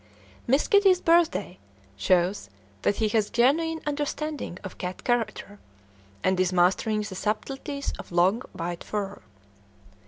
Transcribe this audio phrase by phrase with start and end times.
[0.47, 1.59] "Miss Kitty's Birthday"
[1.95, 2.49] shows
[2.81, 5.59] that he has genuine understanding of cat character,
[6.23, 9.21] and is mastering the subtleties of long white fur.